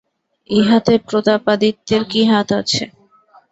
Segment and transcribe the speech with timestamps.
[0.49, 2.83] ইহাতে প্রতাপাদিত্যের কী হাত আছে।